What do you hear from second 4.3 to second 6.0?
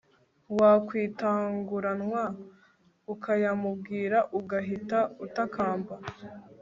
ugahita utakamba